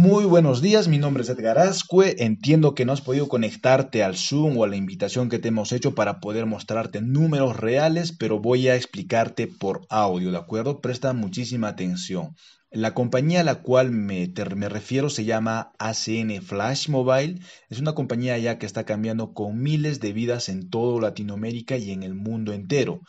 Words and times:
Muy 0.00 0.26
buenos 0.26 0.62
días, 0.62 0.86
mi 0.86 0.98
nombre 0.98 1.24
es 1.24 1.28
Edgar 1.28 1.58
Ascue. 1.58 2.14
Entiendo 2.20 2.76
que 2.76 2.84
no 2.84 2.92
has 2.92 3.00
podido 3.00 3.26
conectarte 3.26 4.04
al 4.04 4.16
Zoom 4.16 4.56
o 4.56 4.62
a 4.62 4.68
la 4.68 4.76
invitación 4.76 5.28
que 5.28 5.40
te 5.40 5.48
hemos 5.48 5.72
hecho 5.72 5.96
para 5.96 6.20
poder 6.20 6.46
mostrarte 6.46 7.02
números 7.02 7.56
reales, 7.56 8.12
pero 8.12 8.38
voy 8.38 8.68
a 8.68 8.76
explicarte 8.76 9.48
por 9.48 9.88
audio, 9.90 10.30
¿de 10.30 10.38
acuerdo? 10.38 10.80
Presta 10.80 11.12
muchísima 11.14 11.66
atención. 11.66 12.36
La 12.70 12.94
compañía 12.94 13.40
a 13.40 13.42
la 13.42 13.56
cual 13.56 13.90
me, 13.90 14.32
me, 14.54 14.68
refiero 14.68 15.10
se 15.10 15.24
llama 15.24 15.72
ACN 15.80 16.42
Flash 16.42 16.88
Mobile. 16.88 17.40
Es 17.68 17.80
una 17.80 17.96
compañía 17.96 18.38
ya 18.38 18.56
que 18.56 18.66
está 18.66 18.84
cambiando 18.84 19.34
con 19.34 19.60
miles 19.60 19.98
de 19.98 20.12
vidas 20.12 20.48
en 20.48 20.70
toda 20.70 21.02
Latinoamérica 21.02 21.76
y 21.76 21.90
en 21.90 22.04
el 22.04 22.14
mundo 22.14 22.52
entero. 22.52 23.00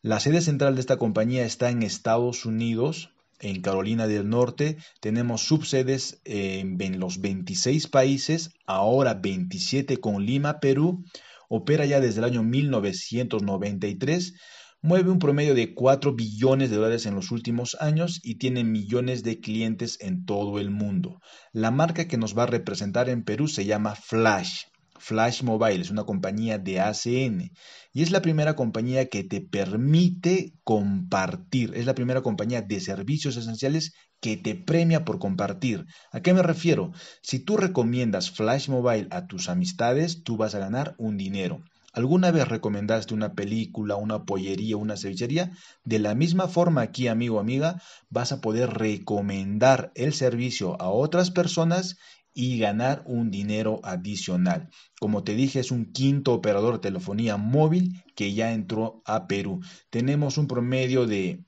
La 0.00 0.18
sede 0.18 0.40
central 0.40 0.74
de 0.74 0.80
esta 0.80 0.96
compañía 0.96 1.44
está 1.44 1.70
en 1.70 1.84
Estados 1.84 2.44
Unidos, 2.46 3.11
en 3.42 3.60
Carolina 3.60 4.06
del 4.06 4.28
Norte, 4.28 4.78
tenemos 5.00 5.42
subsedes 5.42 6.20
en 6.24 6.98
los 6.98 7.20
26 7.20 7.88
países, 7.88 8.50
ahora 8.66 9.14
27 9.14 9.98
con 9.98 10.24
Lima, 10.24 10.60
Perú, 10.60 11.04
opera 11.48 11.84
ya 11.84 12.00
desde 12.00 12.20
el 12.20 12.24
año 12.24 12.42
1993, 12.42 14.34
mueve 14.80 15.10
un 15.10 15.18
promedio 15.18 15.54
de 15.54 15.74
4 15.74 16.14
billones 16.14 16.70
de 16.70 16.76
dólares 16.76 17.06
en 17.06 17.14
los 17.14 17.30
últimos 17.30 17.76
años 17.80 18.20
y 18.22 18.36
tiene 18.36 18.64
millones 18.64 19.22
de 19.22 19.40
clientes 19.40 19.98
en 20.00 20.24
todo 20.24 20.58
el 20.58 20.70
mundo. 20.70 21.20
La 21.52 21.70
marca 21.70 22.08
que 22.08 22.16
nos 22.16 22.36
va 22.36 22.44
a 22.44 22.46
representar 22.46 23.08
en 23.08 23.22
Perú 23.22 23.48
se 23.48 23.64
llama 23.64 23.94
Flash. 23.94 24.62
Flash 24.98 25.42
Mobile 25.42 25.80
es 25.80 25.90
una 25.90 26.04
compañía 26.04 26.58
de 26.58 26.80
ACN 26.80 27.50
y 27.92 28.02
es 28.02 28.10
la 28.10 28.22
primera 28.22 28.54
compañía 28.56 29.08
que 29.08 29.24
te 29.24 29.40
permite 29.40 30.54
compartir, 30.64 31.72
es 31.74 31.86
la 31.86 31.94
primera 31.94 32.22
compañía 32.22 32.62
de 32.62 32.80
servicios 32.80 33.36
esenciales 33.36 33.94
que 34.20 34.36
te 34.36 34.54
premia 34.54 35.04
por 35.04 35.18
compartir. 35.18 35.86
¿A 36.12 36.20
qué 36.20 36.32
me 36.32 36.42
refiero? 36.42 36.92
Si 37.22 37.40
tú 37.40 37.56
recomiendas 37.56 38.30
Flash 38.30 38.68
Mobile 38.68 39.08
a 39.10 39.26
tus 39.26 39.48
amistades, 39.48 40.22
tú 40.22 40.36
vas 40.36 40.54
a 40.54 40.60
ganar 40.60 40.94
un 40.98 41.16
dinero. 41.16 41.62
¿Alguna 41.94 42.30
vez 42.30 42.48
recomendaste 42.48 43.12
una 43.12 43.34
película, 43.34 43.96
una 43.96 44.24
pollería, 44.24 44.78
una 44.78 44.96
cevichería? 44.96 45.52
De 45.84 45.98
la 45.98 46.14
misma 46.14 46.48
forma 46.48 46.80
aquí, 46.80 47.06
amigo 47.06 47.36
o 47.36 47.40
amiga, 47.40 47.82
vas 48.08 48.32
a 48.32 48.40
poder 48.40 48.70
recomendar 48.70 49.92
el 49.94 50.14
servicio 50.14 50.80
a 50.80 50.88
otras 50.88 51.30
personas 51.30 51.98
y 52.34 52.58
ganar 52.58 53.02
un 53.06 53.30
dinero 53.30 53.80
adicional. 53.82 54.70
Como 55.00 55.24
te 55.24 55.34
dije, 55.34 55.60
es 55.60 55.70
un 55.70 55.92
quinto 55.92 56.32
operador 56.32 56.74
de 56.74 56.80
telefonía 56.80 57.36
móvil 57.36 58.02
que 58.14 58.32
ya 58.34 58.52
entró 58.52 59.02
a 59.04 59.26
Perú. 59.26 59.60
Tenemos 59.90 60.38
un 60.38 60.46
promedio 60.46 61.06
de 61.06 61.44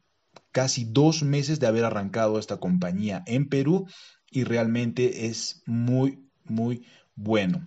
casi 0.52 0.84
dos 0.84 1.22
meses 1.22 1.58
de 1.58 1.66
haber 1.66 1.84
arrancado 1.84 2.38
esta 2.38 2.58
compañía 2.58 3.22
en 3.26 3.48
Perú 3.48 3.86
y 4.30 4.44
realmente 4.44 5.26
es 5.26 5.62
muy, 5.66 6.28
muy 6.44 6.86
bueno. 7.14 7.66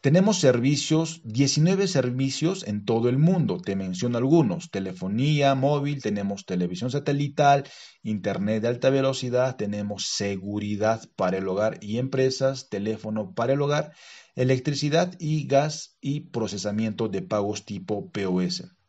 Tenemos 0.00 0.38
servicios, 0.38 1.20
19 1.24 1.86
servicios 1.86 2.66
en 2.66 2.86
todo 2.86 3.10
el 3.10 3.18
mundo. 3.18 3.58
Te 3.58 3.76
menciono 3.76 4.16
algunos. 4.16 4.70
Telefonía 4.70 5.54
móvil, 5.54 6.00
tenemos 6.00 6.46
televisión 6.46 6.90
satelital, 6.90 7.64
internet 8.02 8.62
de 8.62 8.68
alta 8.68 8.88
velocidad, 8.88 9.56
tenemos 9.56 10.06
seguridad 10.06 11.02
para 11.16 11.36
el 11.36 11.46
hogar 11.48 11.78
y 11.82 11.98
empresas, 11.98 12.70
teléfono 12.70 13.34
para 13.34 13.52
el 13.52 13.60
hogar, 13.60 13.92
electricidad 14.36 15.14
y 15.18 15.46
gas 15.46 15.98
y 16.00 16.20
procesamiento 16.30 17.08
de 17.08 17.20
pagos 17.20 17.66
tipo 17.66 18.10
POS. 18.10 18.79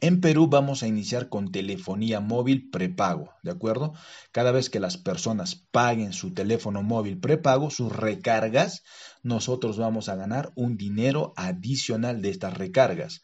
En 0.00 0.20
Perú 0.20 0.48
vamos 0.48 0.82
a 0.82 0.88
iniciar 0.88 1.30
con 1.30 1.50
telefonía 1.50 2.20
móvil 2.20 2.68
prepago, 2.70 3.32
¿de 3.42 3.50
acuerdo? 3.50 3.94
Cada 4.30 4.52
vez 4.52 4.68
que 4.68 4.78
las 4.78 4.98
personas 4.98 5.54
paguen 5.54 6.12
su 6.12 6.34
teléfono 6.34 6.82
móvil 6.82 7.18
prepago, 7.18 7.70
sus 7.70 7.90
recargas, 7.90 8.82
nosotros 9.22 9.78
vamos 9.78 10.10
a 10.10 10.16
ganar 10.16 10.52
un 10.54 10.76
dinero 10.76 11.32
adicional 11.36 12.20
de 12.20 12.28
estas 12.28 12.54
recargas. 12.54 13.22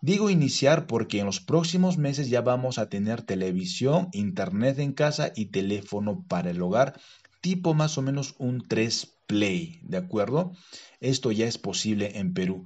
Digo 0.00 0.30
iniciar 0.30 0.86
porque 0.86 1.20
en 1.20 1.26
los 1.26 1.40
próximos 1.40 1.98
meses 1.98 2.30
ya 2.30 2.40
vamos 2.40 2.78
a 2.78 2.88
tener 2.88 3.22
televisión, 3.22 4.08
internet 4.12 4.78
en 4.78 4.92
casa 4.92 5.32
y 5.36 5.46
teléfono 5.46 6.24
para 6.26 6.50
el 6.50 6.62
hogar, 6.62 6.98
tipo 7.42 7.74
más 7.74 7.98
o 7.98 8.02
menos 8.02 8.34
un 8.38 8.66
3 8.66 9.10
Play, 9.26 9.80
¿de 9.82 9.96
acuerdo? 9.96 10.52
Esto 11.00 11.32
ya 11.32 11.46
es 11.46 11.56
posible 11.56 12.18
en 12.18 12.34
Perú. 12.34 12.64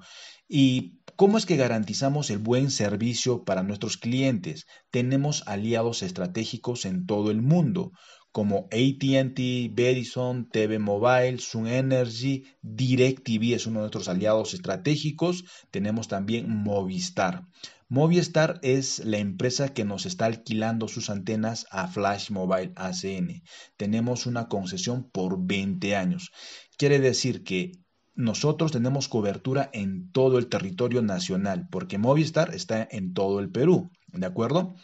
¿Y 0.48 0.98
cómo 1.18 1.36
es 1.36 1.46
que 1.46 1.56
garantizamos 1.56 2.30
el 2.30 2.38
buen 2.38 2.70
servicio 2.70 3.42
para 3.42 3.64
nuestros 3.64 3.96
clientes? 3.96 4.66
Tenemos 4.92 5.42
aliados 5.46 6.04
estratégicos 6.04 6.84
en 6.84 7.06
todo 7.06 7.32
el 7.32 7.42
mundo, 7.42 7.90
como 8.30 8.68
ATT, 8.70 9.40
Verizon, 9.72 10.48
TV 10.48 10.78
Mobile, 10.78 11.38
Sun 11.38 11.66
Energy, 11.66 12.44
DirecTV 12.62 13.56
es 13.56 13.66
uno 13.66 13.80
de 13.80 13.86
nuestros 13.86 14.06
aliados 14.06 14.54
estratégicos. 14.54 15.42
Tenemos 15.72 16.06
también 16.06 16.48
Movistar. 16.48 17.42
Movistar 17.88 18.60
es 18.62 19.00
la 19.00 19.18
empresa 19.18 19.74
que 19.74 19.84
nos 19.84 20.06
está 20.06 20.26
alquilando 20.26 20.86
sus 20.86 21.10
antenas 21.10 21.66
a 21.72 21.88
Flash 21.88 22.30
Mobile 22.30 22.72
ACN. 22.76 23.42
Tenemos 23.76 24.26
una 24.26 24.46
concesión 24.46 25.10
por 25.10 25.44
20 25.44 25.96
años. 25.96 26.30
Quiere 26.76 27.00
decir 27.00 27.42
que 27.42 27.72
nosotros 28.18 28.72
tenemos 28.72 29.06
cobertura 29.06 29.70
en 29.72 30.10
todo 30.10 30.38
el 30.38 30.48
territorio 30.48 31.02
nacional, 31.02 31.68
porque 31.70 31.98
Movistar 31.98 32.52
está 32.52 32.86
en 32.90 33.14
todo 33.14 33.38
el 33.38 33.48
Perú, 33.48 33.92
¿de 34.08 34.26
acuerdo? 34.26 34.74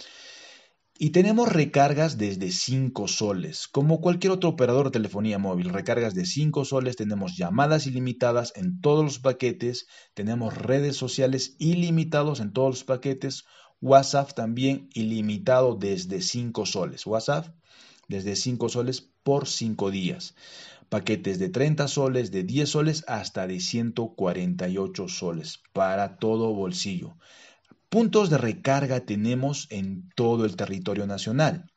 Y 0.96 1.10
tenemos 1.10 1.52
recargas 1.52 2.16
desde 2.16 2.52
5 2.52 3.08
soles, 3.08 3.66
como 3.66 4.00
cualquier 4.00 4.32
otro 4.32 4.50
operador 4.50 4.86
de 4.86 4.92
telefonía 4.92 5.40
móvil, 5.40 5.70
recargas 5.70 6.14
de 6.14 6.26
5 6.26 6.64
soles, 6.64 6.94
tenemos 6.94 7.36
llamadas 7.36 7.88
ilimitadas 7.88 8.52
en 8.54 8.80
todos 8.80 9.04
los 9.04 9.18
paquetes, 9.18 9.88
tenemos 10.14 10.56
redes 10.56 10.96
sociales 10.96 11.56
ilimitados 11.58 12.38
en 12.38 12.52
todos 12.52 12.70
los 12.70 12.84
paquetes, 12.84 13.42
WhatsApp 13.80 14.32
también 14.34 14.88
ilimitado 14.94 15.74
desde 15.74 16.22
5 16.22 16.66
soles, 16.66 17.04
WhatsApp 17.04 17.48
desde 18.06 18.36
5 18.36 18.68
soles 18.68 19.00
por 19.24 19.48
5 19.48 19.90
días 19.90 20.36
paquetes 20.88 21.38
de 21.38 21.48
30 21.48 21.88
soles, 21.88 22.30
de 22.30 22.42
10 22.42 22.68
soles 22.68 23.04
hasta 23.08 23.46
de 23.46 23.60
148 23.60 25.08
soles 25.08 25.60
para 25.72 26.16
todo 26.16 26.54
bolsillo. 26.54 27.16
Puntos 27.88 28.30
de 28.30 28.38
recarga 28.38 29.00
tenemos 29.00 29.66
en 29.70 30.08
todo 30.14 30.44
el 30.44 30.56
territorio 30.56 31.06
nacional. 31.06 31.70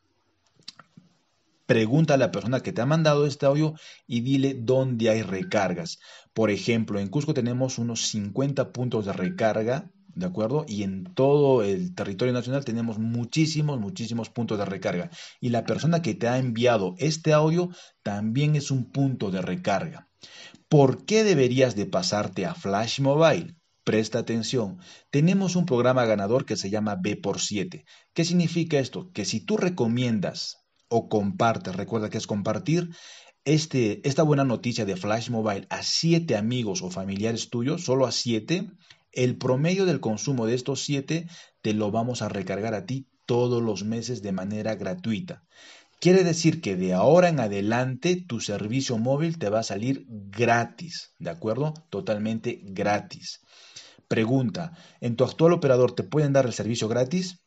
Pregunta 1.68 2.14
a 2.14 2.18
la 2.18 2.32
persona 2.32 2.62
que 2.62 2.72
te 2.72 2.82
ha 2.82 2.86
mandado 2.86 3.26
este 3.26 3.46
audio 3.46 3.74
y 4.08 4.22
dile 4.22 4.54
dónde 4.54 5.10
hay 5.10 5.22
recargas. 5.22 6.00
Por 6.34 6.50
ejemplo, 6.50 7.00
en 7.00 7.10
Cusco 7.10 7.34
tenemos 7.34 7.78
unos 7.78 8.08
50 8.08 8.72
puntos 8.72 9.06
de 9.06 9.14
recarga 9.14 9.92
¿de 10.18 10.26
acuerdo? 10.26 10.66
Y 10.68 10.84
en 10.84 11.04
todo 11.14 11.64
el 11.64 11.94
territorio 11.94 12.34
nacional 12.34 12.66
tenemos 12.66 12.98
muchísimos, 12.98 13.80
muchísimos 13.80 14.30
puntos 14.30 14.58
de 14.58 14.66
recarga. 14.66 15.10
Y 15.40 15.50
la 15.50 15.64
persona 15.64 16.02
que 16.02 16.16
te 16.16 16.28
ha 16.28 16.38
enviado 16.38 16.96
este 16.98 17.34
audio 17.34 17.70
también 18.04 18.56
es 18.56 18.72
un 18.72 18.92
punto 18.92 19.32
de 19.32 19.42
recarga. 19.42 20.10
¿Por 20.68 21.06
qué 21.06 21.24
deberías 21.24 21.76
de 21.76 21.86
pasarte 21.86 22.46
a 22.46 22.56
Flash 22.56 23.00
Mobile? 23.00 23.56
Presta 23.84 24.20
atención, 24.20 24.80
tenemos 25.12 25.56
un 25.56 25.66
programa 25.66 26.04
ganador 26.06 26.46
que 26.46 26.58
se 26.58 26.70
llama 26.70 26.98
B 27.00 27.16
por 27.16 27.40
7. 27.40 27.86
¿Qué 28.14 28.26
significa 28.26 28.80
esto? 28.80 29.12
Que 29.14 29.24
si 29.24 29.40
tú 29.40 29.56
recomiendas 29.56 30.58
o 30.90 31.08
compartes, 31.08 31.76
recuerda 31.76 32.10
que 32.10 32.18
es 32.18 32.28
compartir, 32.28 32.90
este, 33.46 34.06
esta 34.06 34.24
buena 34.24 34.44
noticia 34.44 34.84
de 34.84 34.98
Flash 34.98 35.30
Mobile 35.30 35.68
a 35.70 35.82
siete 35.82 36.36
amigos 36.36 36.82
o 36.82 36.92
familiares 36.92 37.50
tuyos, 37.50 37.86
solo 37.86 38.06
a 38.06 38.12
siete, 38.12 38.70
el 39.18 39.36
promedio 39.36 39.88
del 39.88 40.00
consumo 40.00 40.46
de 40.46 40.54
estos 40.54 40.82
siete 40.82 41.28
te 41.62 41.74
lo 41.74 41.90
vamos 41.90 42.22
a 42.22 42.30
recargar 42.30 42.76
a 42.76 42.86
ti 42.86 43.08
todos 43.26 43.64
los 43.64 43.84
meses 43.84 44.22
de 44.22 44.32
manera 44.32 44.76
gratuita. 44.76 45.44
Quiere 46.00 46.24
decir 46.24 46.62
que 46.62 46.76
de 46.76 46.94
ahora 46.94 47.28
en 47.30 47.40
adelante 47.40 48.16
tu 48.16 48.40
servicio 48.40 49.00
móvil 49.00 49.40
te 49.40 49.50
va 49.50 49.60
a 49.60 49.64
salir 49.64 50.06
gratis, 50.08 51.16
¿de 51.18 51.32
acuerdo? 51.32 51.74
Totalmente 51.90 52.62
gratis. 52.62 53.42
Pregunta, 54.08 54.78
¿en 55.02 55.16
tu 55.16 55.24
actual 55.24 55.54
operador 55.54 55.94
te 55.94 56.04
pueden 56.04 56.32
dar 56.32 56.46
el 56.46 56.54
servicio 56.54 56.88
gratis? 56.88 57.40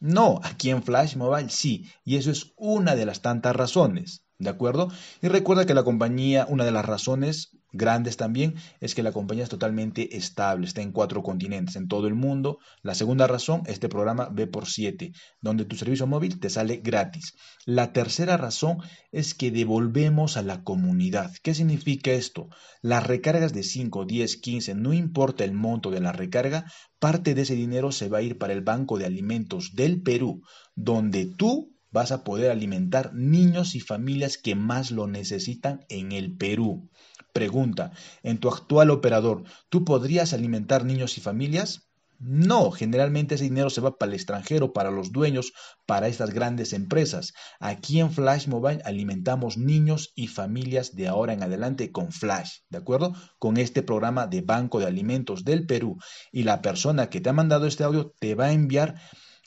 No, 0.00 0.40
aquí 0.42 0.70
en 0.70 0.82
Flash 0.82 1.14
Mobile 1.14 1.50
sí, 1.50 1.88
y 2.04 2.16
eso 2.16 2.32
es 2.32 2.52
una 2.56 2.96
de 2.96 3.06
las 3.06 3.22
tantas 3.22 3.54
razones. 3.54 4.24
¿De 4.38 4.50
acuerdo? 4.50 4.90
Y 5.22 5.28
recuerda 5.28 5.64
que 5.64 5.72
la 5.72 5.84
compañía, 5.84 6.46
una 6.50 6.64
de 6.64 6.72
las 6.72 6.84
razones 6.84 7.55
grandes 7.72 8.16
también, 8.16 8.54
es 8.80 8.94
que 8.94 9.02
la 9.02 9.12
compañía 9.12 9.44
es 9.44 9.50
totalmente 9.50 10.16
estable, 10.16 10.66
está 10.66 10.82
en 10.82 10.92
cuatro 10.92 11.22
continentes, 11.22 11.76
en 11.76 11.88
todo 11.88 12.06
el 12.06 12.14
mundo. 12.14 12.58
La 12.82 12.94
segunda 12.94 13.26
razón, 13.26 13.62
este 13.66 13.88
programa 13.88 14.28
B 14.30 14.46
por 14.46 14.66
7, 14.66 15.12
donde 15.40 15.64
tu 15.64 15.76
servicio 15.76 16.06
móvil 16.06 16.40
te 16.40 16.50
sale 16.50 16.78
gratis. 16.78 17.34
La 17.64 17.92
tercera 17.92 18.36
razón 18.36 18.78
es 19.12 19.34
que 19.34 19.50
devolvemos 19.50 20.36
a 20.36 20.42
la 20.42 20.62
comunidad. 20.62 21.32
¿Qué 21.42 21.54
significa 21.54 22.10
esto? 22.12 22.48
Las 22.82 23.06
recargas 23.06 23.52
de 23.52 23.62
5, 23.62 24.04
10, 24.04 24.36
15, 24.36 24.74
no 24.74 24.92
importa 24.92 25.44
el 25.44 25.52
monto 25.52 25.90
de 25.90 26.00
la 26.00 26.12
recarga, 26.12 26.64
parte 26.98 27.34
de 27.34 27.42
ese 27.42 27.54
dinero 27.54 27.92
se 27.92 28.08
va 28.08 28.18
a 28.18 28.22
ir 28.22 28.38
para 28.38 28.52
el 28.52 28.62
Banco 28.62 28.98
de 28.98 29.06
Alimentos 29.06 29.74
del 29.74 30.02
Perú, 30.02 30.42
donde 30.74 31.26
tú 31.26 31.76
vas 31.90 32.12
a 32.12 32.24
poder 32.24 32.50
alimentar 32.50 33.14
niños 33.14 33.74
y 33.74 33.80
familias 33.80 34.36
que 34.36 34.54
más 34.54 34.90
lo 34.90 35.06
necesitan 35.06 35.80
en 35.88 36.12
el 36.12 36.36
Perú. 36.36 36.90
Pregunta, 37.36 37.92
en 38.22 38.38
tu 38.38 38.48
actual 38.48 38.90
operador, 38.90 39.44
¿tú 39.68 39.84
podrías 39.84 40.32
alimentar 40.32 40.84
niños 40.84 41.18
y 41.18 41.20
familias? 41.20 41.86
No, 42.18 42.70
generalmente 42.70 43.34
ese 43.34 43.44
dinero 43.44 43.68
se 43.68 43.82
va 43.82 43.98
para 43.98 44.10
el 44.10 44.14
extranjero, 44.14 44.72
para 44.72 44.90
los 44.90 45.12
dueños, 45.12 45.52
para 45.84 46.08
estas 46.08 46.30
grandes 46.32 46.72
empresas. 46.72 47.34
Aquí 47.60 48.00
en 48.00 48.10
Flash 48.10 48.48
Mobile 48.48 48.80
alimentamos 48.86 49.58
niños 49.58 50.12
y 50.14 50.28
familias 50.28 50.96
de 50.96 51.08
ahora 51.08 51.34
en 51.34 51.42
adelante 51.42 51.92
con 51.92 52.12
Flash, 52.12 52.60
¿de 52.70 52.78
acuerdo? 52.78 53.12
Con 53.38 53.58
este 53.58 53.82
programa 53.82 54.26
de 54.26 54.40
Banco 54.40 54.78
de 54.78 54.86
Alimentos 54.86 55.44
del 55.44 55.66
Perú. 55.66 55.98
Y 56.32 56.44
la 56.44 56.62
persona 56.62 57.10
que 57.10 57.20
te 57.20 57.28
ha 57.28 57.34
mandado 57.34 57.66
este 57.66 57.84
audio 57.84 58.14
te 58.18 58.34
va 58.34 58.46
a 58.46 58.52
enviar 58.52 58.94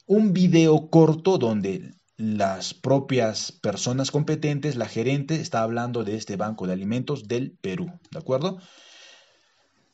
un 0.05 0.33
video 0.33 0.89
corto 0.89 1.39
donde 1.39 1.91
las 2.19 2.73
propias 2.73 3.53
personas 3.53 4.11
competentes, 4.11 4.75
la 4.75 4.89
gerente, 4.89 5.35
está 5.35 5.63
hablando 5.63 6.03
de 6.03 6.17
este 6.17 6.35
Banco 6.35 6.67
de 6.67 6.73
Alimentos 6.73 7.29
del 7.29 7.57
Perú, 7.61 7.93
¿de 8.11 8.19
acuerdo? 8.19 8.59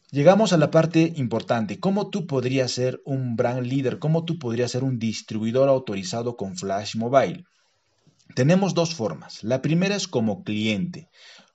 Llegamos 0.09 0.51
a 0.51 0.57
la 0.57 0.71
parte 0.71 1.13
importante, 1.17 1.79
¿cómo 1.79 2.09
tú 2.09 2.25
podrías 2.25 2.71
ser 2.71 2.99
un 3.05 3.35
brand 3.35 3.67
leader? 3.67 3.99
¿Cómo 3.99 4.25
tú 4.25 4.39
podrías 4.39 4.71
ser 4.71 4.83
un 4.83 4.97
distribuidor 4.97 5.69
autorizado 5.69 6.35
con 6.35 6.57
Flash 6.57 6.95
Mobile? 6.95 7.45
Tenemos 8.33 8.73
dos 8.73 8.95
formas. 8.95 9.43
La 9.43 9.61
primera 9.61 9.95
es 9.95 10.07
como 10.07 10.43
cliente. 10.43 11.09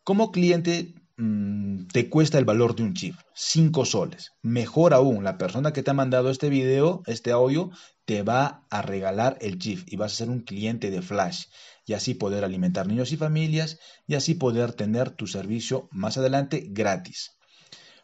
Como 0.05 0.31
cliente 0.31 0.95
mm, 1.21 1.89
te 1.93 2.09
cuesta 2.09 2.39
el 2.39 2.45
valor 2.45 2.75
de 2.75 2.83
un 2.83 2.95
chip, 2.95 3.15
5 3.35 3.85
soles. 3.85 4.33
Mejor 4.43 4.95
aún, 4.95 5.23
la 5.23 5.39
persona 5.39 5.73
que 5.73 5.83
te 5.83 5.91
ha 5.91 5.95
mandado 5.95 6.31
este 6.31 6.49
video, 6.49 7.03
este 7.07 7.31
audio, 7.31 7.71
te 8.05 8.23
va 8.23 8.67
a 8.71 8.83
regalar 8.83 9.39
el 9.41 9.59
chip 9.59 9.87
y 9.87 9.97
vas 9.97 10.13
a 10.13 10.17
ser 10.17 10.31
un 10.31 10.41
cliente 10.41 10.91
de 10.91 11.03
Flash 11.03 11.45
y 11.87 11.93
así 11.93 12.15
poder 12.15 12.45
alimentar 12.45 12.87
niños 12.87 13.13
y 13.13 13.17
familias 13.17 13.79
y 14.07 14.15
así 14.15 14.35
poder 14.35 14.73
tener 14.73 15.11
tu 15.11 15.27
servicio 15.27 15.89
más 15.93 16.19
adelante 16.19 16.67
gratis. 16.71 17.37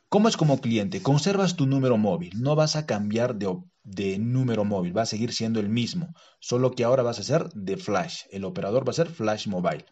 ¿Cómo 0.09 0.29
es 0.29 0.37
como 0.37 0.61
cliente? 0.61 1.03
Conservas 1.03 1.57
tu 1.57 1.67
número 1.67 1.99
móvil, 1.99 2.31
no 2.37 2.55
vas 2.55 2.77
a 2.77 2.87
cambiar 2.87 3.35
de, 3.35 4.19
número 4.21 4.65
móvil, 4.65 4.97
va 4.97 5.03
a 5.03 5.07
seguir 5.07 5.33
siendo 5.33 5.59
el 5.59 5.69
mismo, 5.69 6.15
solo 6.39 6.71
que 6.71 6.85
ahora 6.85 7.03
vas 7.03 7.19
a 7.19 7.25
ser 7.25 7.49
de 7.55 7.77
Flash, 7.77 8.23
el 8.31 8.45
operador 8.45 8.87
va 8.87 8.91
a 8.91 8.95
ser 8.95 9.09
Flash 9.09 9.49
Mobile. 9.49 9.85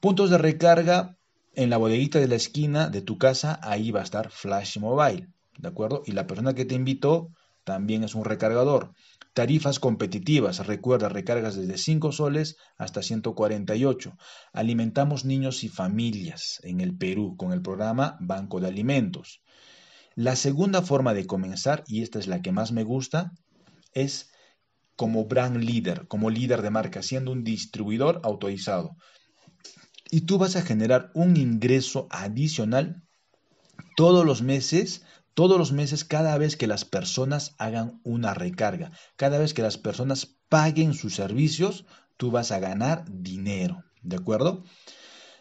Puntos 0.00 0.30
de 0.30 0.38
recarga 0.38 1.17
en 1.58 1.70
la 1.70 1.76
bodeguita 1.76 2.20
de 2.20 2.28
la 2.28 2.36
esquina 2.36 2.88
de 2.88 3.02
tu 3.02 3.18
casa, 3.18 3.58
ahí 3.64 3.90
va 3.90 3.98
a 3.98 4.04
estar 4.04 4.30
Flash 4.30 4.78
Mobile, 4.78 5.26
¿de 5.58 5.66
acuerdo? 5.66 6.04
Y 6.06 6.12
la 6.12 6.28
persona 6.28 6.54
que 6.54 6.64
te 6.64 6.76
invitó 6.76 7.32
también 7.64 8.04
es 8.04 8.14
un 8.14 8.24
recargador. 8.24 8.92
Tarifas 9.34 9.80
competitivas, 9.80 10.64
recuerda, 10.68 11.08
recargas 11.08 11.56
desde 11.56 11.76
5 11.76 12.12
soles 12.12 12.58
hasta 12.76 13.02
148. 13.02 14.16
Alimentamos 14.52 15.24
niños 15.24 15.64
y 15.64 15.68
familias 15.68 16.60
en 16.62 16.80
el 16.80 16.96
Perú 16.96 17.36
con 17.36 17.52
el 17.52 17.60
programa 17.60 18.16
Banco 18.20 18.60
de 18.60 18.68
Alimentos. 18.68 19.42
La 20.14 20.36
segunda 20.36 20.80
forma 20.80 21.12
de 21.12 21.26
comenzar, 21.26 21.82
y 21.88 22.02
esta 22.02 22.20
es 22.20 22.28
la 22.28 22.40
que 22.40 22.52
más 22.52 22.70
me 22.70 22.84
gusta, 22.84 23.32
es 23.94 24.30
como 24.94 25.24
brand 25.24 25.56
leader, 25.56 26.06
como 26.06 26.30
líder 26.30 26.62
de 26.62 26.70
marca, 26.70 27.02
siendo 27.02 27.32
un 27.32 27.42
distribuidor 27.42 28.20
autorizado. 28.22 28.96
Y 30.10 30.22
tú 30.22 30.38
vas 30.38 30.56
a 30.56 30.62
generar 30.62 31.10
un 31.14 31.36
ingreso 31.36 32.06
adicional 32.10 33.02
todos 33.96 34.24
los 34.24 34.42
meses 34.42 35.02
todos 35.38 35.56
los 35.56 35.70
meses 35.70 36.04
cada 36.04 36.36
vez 36.36 36.56
que 36.56 36.66
las 36.66 36.84
personas 36.84 37.54
hagan 37.58 38.00
una 38.02 38.34
recarga, 38.34 38.90
cada 39.14 39.38
vez 39.38 39.54
que 39.54 39.62
las 39.62 39.78
personas 39.78 40.34
paguen 40.48 40.94
sus 40.94 41.14
servicios, 41.14 41.84
tú 42.16 42.32
vas 42.32 42.50
a 42.50 42.58
ganar 42.58 43.04
dinero, 43.08 43.84
¿de 44.02 44.16
acuerdo? 44.16 44.64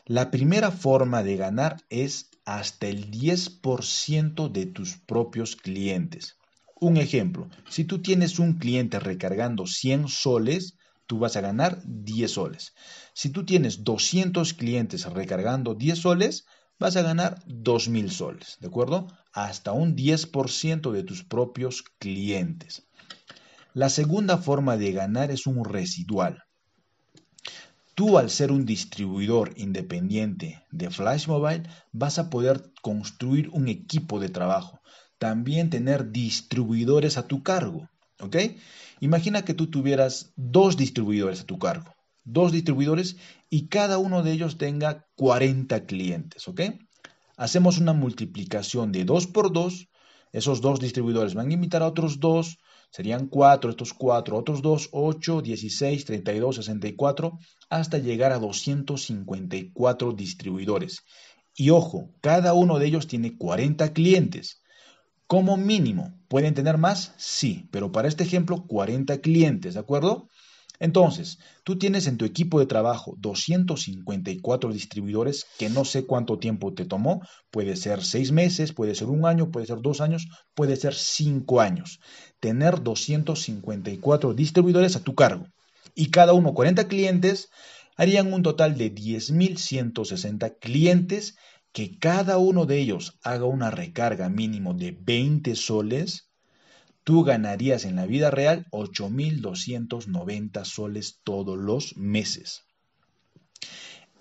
La 0.05 0.29
primera 0.29 0.69
forma 0.69 1.23
de 1.23 1.35
ganar 1.35 1.77
es 1.89 2.29
hasta 2.45 2.85
el 2.85 3.09
10% 3.09 4.51
de 4.51 4.67
tus 4.67 4.97
propios 4.97 5.55
clientes. 5.55 6.37
Un 6.79 6.97
ejemplo, 6.97 7.49
si 7.67 7.83
tú 7.83 7.99
tienes 7.99 8.37
un 8.37 8.59
cliente 8.59 8.99
recargando 8.99 9.65
100 9.65 10.09
soles, 10.09 10.77
tú 11.07 11.19
vas 11.19 11.35
a 11.35 11.41
ganar 11.41 11.81
10 11.85 12.31
soles. 12.31 12.73
Si 13.13 13.29
tú 13.29 13.45
tienes 13.45 13.83
200 13.83 14.53
clientes 14.53 15.05
recargando 15.05 15.73
10 15.73 15.97
soles, 15.97 16.45
vas 16.79 16.95
a 16.95 17.01
ganar 17.01 17.43
2.000 17.47 18.09
soles, 18.09 18.57
¿de 18.59 18.67
acuerdo? 18.67 19.07
Hasta 19.33 19.71
un 19.71 19.95
10% 19.95 20.91
de 20.91 21.03
tus 21.03 21.23
propios 21.23 21.83
clientes. 21.97 22.83
La 23.73 23.89
segunda 23.89 24.37
forma 24.37 24.77
de 24.77 24.91
ganar 24.91 25.31
es 25.31 25.47
un 25.47 25.63
residual. 25.63 26.43
Tú 27.95 28.19
al 28.19 28.29
ser 28.29 28.51
un 28.51 28.65
distribuidor 28.65 29.53
independiente 29.55 30.63
de 30.71 30.91
Flash 30.91 31.27
Mobile 31.27 31.63
vas 31.91 32.19
a 32.19 32.29
poder 32.29 32.71
construir 32.83 33.49
un 33.49 33.67
equipo 33.67 34.19
de 34.19 34.29
trabajo. 34.29 34.81
También 35.17 35.71
tener 35.71 36.11
distribuidores 36.11 37.17
a 37.17 37.27
tu 37.27 37.41
cargo. 37.41 37.89
¿Ok? 38.19 38.35
Imagina 38.99 39.43
que 39.43 39.53
tú 39.53 39.67
tuvieras 39.67 40.33
dos 40.35 40.77
distribuidores 40.77 41.41
a 41.41 41.45
tu 41.45 41.59
cargo 41.59 41.97
dos 42.27 42.51
distribuidores 42.51 43.15
y 43.49 43.67
cada 43.67 43.97
uno 43.97 44.21
de 44.21 44.33
ellos 44.33 44.57
tenga 44.57 45.07
40 45.15 45.85
clientes, 45.85 46.47
¿ok? 46.47 46.61
Hacemos 47.37 47.79
una 47.79 47.93
multiplicación 47.93 48.91
de 48.91 49.05
2 49.05 49.27
por 49.27 49.53
2, 49.53 49.87
esos 50.33 50.59
dos 50.59 50.79
distribuidores 50.79 51.35
van 51.35 51.49
a 51.49 51.53
invitar 51.53 51.81
a 51.81 51.87
otros 51.87 52.19
dos, 52.19 52.57
serían 52.91 53.27
4, 53.27 53.69
estos 53.69 53.93
4, 53.93 54.37
otros 54.37 54.61
2, 54.61 54.89
8, 54.91 55.41
16, 55.41 56.05
32, 56.05 56.55
64, 56.57 57.37
hasta 57.69 57.97
llegar 57.97 58.33
a 58.33 58.39
254 58.39 60.11
distribuidores. 60.11 61.03
Y 61.55 61.69
ojo, 61.69 62.13
cada 62.21 62.53
uno 62.53 62.77
de 62.77 62.87
ellos 62.87 63.07
tiene 63.07 63.37
40 63.37 63.93
clientes. 63.93 64.61
Como 65.27 65.57
mínimo, 65.57 66.13
¿pueden 66.29 66.53
tener 66.53 66.77
más? 66.77 67.13
Sí, 67.17 67.67
pero 67.71 67.91
para 67.91 68.07
este 68.07 68.23
ejemplo, 68.23 68.65
40 68.65 69.19
clientes, 69.19 69.73
¿de 69.73 69.79
acuerdo? 69.79 70.29
Entonces, 70.79 71.39
tú 71.63 71.77
tienes 71.77 72.07
en 72.07 72.17
tu 72.17 72.23
equipo 72.23 72.59
de 72.59 72.65
trabajo 72.65 73.15
254 73.17 74.71
distribuidores 74.71 75.45
que 75.57 75.69
no 75.69 75.85
sé 75.85 76.05
cuánto 76.05 76.37
tiempo 76.37 76.73
te 76.73 76.85
tomó, 76.85 77.21
puede 77.51 77.75
ser 77.75 78.03
seis 78.03 78.31
meses, 78.31 78.73
puede 78.73 78.95
ser 78.95 79.07
un 79.07 79.25
año, 79.25 79.51
puede 79.51 79.65
ser 79.65 79.81
dos 79.81 80.01
años, 80.01 80.27
puede 80.53 80.75
ser 80.75 80.93
cinco 80.93 81.61
años. 81.61 81.99
Tener 82.39 82.81
254 82.81 84.33
distribuidores 84.33 84.95
a 84.95 85.03
tu 85.03 85.15
cargo 85.15 85.47
y 85.95 86.11
cada 86.11 86.33
uno 86.33 86.53
40 86.53 86.87
clientes 86.87 87.49
harían 87.97 88.31
un 88.31 88.43
total 88.43 88.77
de 88.77 88.93
10.160 88.93 90.57
clientes 90.59 91.35
que 91.71 91.97
cada 91.99 92.37
uno 92.37 92.65
de 92.65 92.79
ellos 92.79 93.19
haga 93.23 93.45
una 93.45 93.71
recarga 93.71 94.29
mínimo 94.29 94.73
de 94.73 94.91
20 94.91 95.55
soles 95.55 96.27
tú 97.07 97.23
ganarías 97.23 97.85
en 97.85 97.95
la 97.95 98.05
vida 98.05 98.31
real 98.31 98.67
8.290 98.71 100.65
soles 100.65 101.21
todos 101.23 101.57
los 101.57 101.95
meses. 101.95 102.65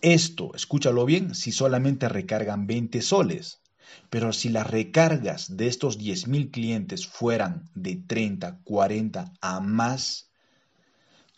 Esto, 0.01 0.55
escúchalo 0.55 1.05
bien, 1.05 1.35
si 1.35 1.51
solamente 1.51 2.09
recargan 2.09 2.69
20 2.69 3.03
soles. 3.03 3.61
Pero 4.09 4.33
si 4.33 4.51
las 4.51 4.69
recargas 4.69 5.57
de 5.57 5.67
estos 5.67 5.99
10.000 5.99 6.53
clientes 6.53 7.09
fueran 7.09 7.69
de 7.75 7.97
30, 7.97 8.61
40 8.63 9.33
a 9.41 9.61
más, 9.61 10.31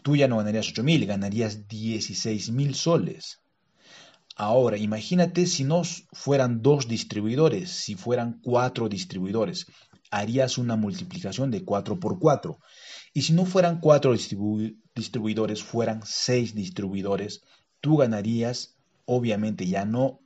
tú 0.02 0.16
ya 0.16 0.28
no 0.28 0.36
ganarías 0.36 0.68
8.000, 0.68 1.06
ganarías 1.06 1.66
16.000 1.66 2.74
soles. 2.74 3.40
Ahora, 4.40 4.78
imagínate 4.78 5.46
si 5.46 5.64
no 5.64 5.82
fueran 6.12 6.62
dos 6.62 6.86
distribuidores, 6.86 7.70
si 7.70 7.96
fueran 7.96 8.40
cuatro 8.40 8.88
distribuidores 8.88 9.66
harías 10.10 10.58
una 10.58 10.76
multiplicación 10.76 11.50
de 11.50 11.64
4 11.64 11.98
por 11.98 12.18
4. 12.18 12.58
Y 13.12 13.22
si 13.22 13.32
no 13.32 13.44
fueran 13.44 13.80
4 13.80 14.12
distribuidores, 14.94 15.62
fueran 15.62 16.02
6 16.04 16.54
distribuidores, 16.54 17.42
tú 17.80 17.96
ganarías, 17.96 18.76
obviamente 19.06 19.66
ya 19.66 19.84
no 19.84 20.20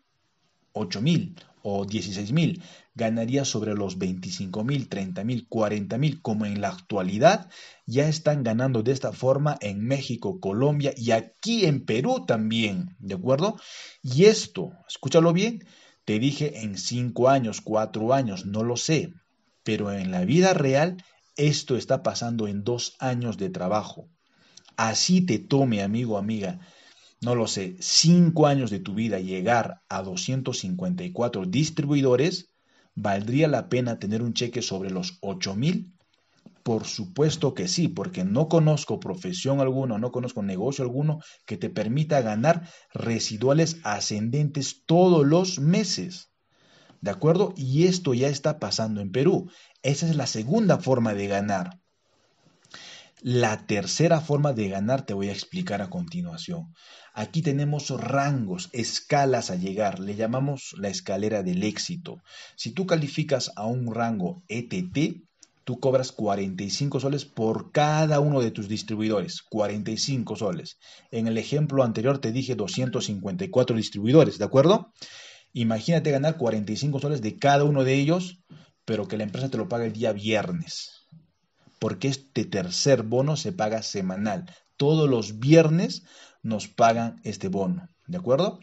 8 0.72 1.00
mil 1.00 1.34
o 1.62 1.84
16 1.84 2.32
mil, 2.32 2.62
ganarías 2.94 3.48
sobre 3.48 3.74
los 3.74 3.98
25 3.98 4.64
mil, 4.64 4.88
30 4.88 5.24
mil, 5.24 5.46
40 5.48 5.98
mil, 5.98 6.20
como 6.20 6.46
en 6.46 6.60
la 6.60 6.68
actualidad 6.68 7.48
ya 7.86 8.08
están 8.08 8.42
ganando 8.42 8.82
de 8.82 8.92
esta 8.92 9.12
forma 9.12 9.56
en 9.60 9.84
México, 9.84 10.40
Colombia 10.40 10.92
y 10.96 11.10
aquí 11.10 11.64
en 11.66 11.84
Perú 11.84 12.24
también, 12.26 12.96
¿de 12.98 13.14
acuerdo? 13.14 13.56
Y 14.02 14.24
esto, 14.24 14.72
escúchalo 14.88 15.32
bien, 15.32 15.64
te 16.04 16.18
dije 16.18 16.62
en 16.62 16.76
5 16.76 17.28
años, 17.28 17.60
4 17.60 18.12
años, 18.12 18.46
no 18.46 18.62
lo 18.62 18.76
sé, 18.76 19.12
pero 19.62 19.92
en 19.92 20.10
la 20.10 20.24
vida 20.24 20.54
real 20.54 20.96
esto 21.36 21.76
está 21.76 22.02
pasando 22.02 22.48
en 22.48 22.64
dos 22.64 22.94
años 22.98 23.38
de 23.38 23.50
trabajo. 23.50 24.08
Así 24.76 25.24
te 25.24 25.38
tome, 25.38 25.82
amigo, 25.82 26.18
amiga, 26.18 26.60
no 27.22 27.36
lo 27.36 27.46
sé, 27.46 27.76
cinco 27.78 28.48
años 28.48 28.70
de 28.70 28.80
tu 28.80 28.94
vida 28.94 29.20
llegar 29.20 29.82
a 29.88 30.02
254 30.02 31.46
distribuidores, 31.46 32.48
valdría 32.94 33.46
la 33.46 33.68
pena 33.68 33.98
tener 34.00 34.22
un 34.22 34.34
cheque 34.34 34.60
sobre 34.60 34.90
los 34.90 35.18
8 35.20 35.54
mil. 35.54 35.94
Por 36.64 36.84
supuesto 36.84 37.54
que 37.54 37.68
sí, 37.68 37.88
porque 37.88 38.24
no 38.24 38.48
conozco 38.48 39.00
profesión 39.00 39.60
alguna, 39.60 39.98
no 39.98 40.10
conozco 40.10 40.42
negocio 40.42 40.84
alguno 40.84 41.20
que 41.46 41.56
te 41.56 41.70
permita 41.70 42.20
ganar 42.22 42.68
residuales 42.92 43.78
ascendentes 43.84 44.84
todos 44.84 45.26
los 45.26 45.58
meses. 45.60 46.30
¿De 47.00 47.10
acuerdo? 47.10 47.52
Y 47.56 47.84
esto 47.84 48.14
ya 48.14 48.28
está 48.28 48.60
pasando 48.60 49.00
en 49.00 49.10
Perú. 49.10 49.50
Esa 49.82 50.08
es 50.08 50.16
la 50.16 50.26
segunda 50.26 50.78
forma 50.78 51.14
de 51.14 51.26
ganar. 51.26 51.81
La 53.24 53.68
tercera 53.68 54.20
forma 54.20 54.52
de 54.52 54.68
ganar 54.68 55.06
te 55.06 55.14
voy 55.14 55.28
a 55.28 55.32
explicar 55.32 55.80
a 55.80 55.90
continuación. 55.90 56.74
Aquí 57.14 57.40
tenemos 57.40 57.88
rangos, 57.90 58.68
escalas 58.72 59.52
a 59.52 59.54
llegar, 59.54 60.00
le 60.00 60.16
llamamos 60.16 60.74
la 60.76 60.88
escalera 60.88 61.44
del 61.44 61.62
éxito. 61.62 62.18
Si 62.56 62.72
tú 62.72 62.84
calificas 62.84 63.52
a 63.54 63.64
un 63.64 63.94
rango 63.94 64.42
ETT, 64.48 65.22
tú 65.62 65.78
cobras 65.78 66.10
45 66.10 66.98
soles 66.98 67.24
por 67.24 67.70
cada 67.70 68.18
uno 68.18 68.40
de 68.40 68.50
tus 68.50 68.66
distribuidores, 68.66 69.42
45 69.42 70.34
soles. 70.34 70.78
En 71.12 71.28
el 71.28 71.38
ejemplo 71.38 71.84
anterior 71.84 72.18
te 72.18 72.32
dije 72.32 72.56
254 72.56 73.76
distribuidores, 73.76 74.38
¿de 74.38 74.46
acuerdo? 74.46 74.92
Imagínate 75.52 76.10
ganar 76.10 76.36
45 76.38 76.98
soles 76.98 77.22
de 77.22 77.38
cada 77.38 77.62
uno 77.62 77.84
de 77.84 77.94
ellos, 77.94 78.42
pero 78.84 79.06
que 79.06 79.16
la 79.16 79.22
empresa 79.22 79.48
te 79.48 79.58
lo 79.58 79.68
pague 79.68 79.86
el 79.86 79.92
día 79.92 80.12
viernes. 80.12 81.01
Porque 81.82 82.06
este 82.06 82.44
tercer 82.44 83.02
bono 83.02 83.36
se 83.36 83.50
paga 83.50 83.82
semanal. 83.82 84.48
Todos 84.76 85.10
los 85.10 85.40
viernes 85.40 86.04
nos 86.40 86.68
pagan 86.68 87.20
este 87.24 87.48
bono, 87.48 87.88
¿de 88.06 88.18
acuerdo? 88.18 88.60